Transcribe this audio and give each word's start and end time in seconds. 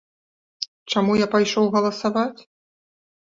Чаму 0.93 1.11
я 1.19 1.27
пайшоў 1.35 1.65
галасаваць? 1.77 2.41